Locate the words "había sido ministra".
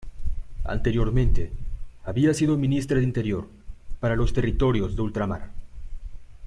2.05-2.97